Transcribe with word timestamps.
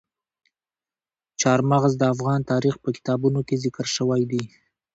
چار 1.41 1.59
مغز 1.71 1.93
د 1.97 2.03
افغان 2.13 2.39
تاریخ 2.51 2.75
په 2.83 2.89
کتابونو 2.95 3.39
کې 3.47 3.55
ذکر 3.63 3.85
شوی 3.95 4.21
دي. 4.31 4.43